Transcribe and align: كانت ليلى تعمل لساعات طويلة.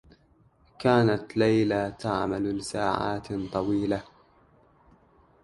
كانت 0.79 1.37
ليلى 1.37 1.95
تعمل 1.99 2.57
لساعات 2.57 3.33
طويلة. 3.33 4.03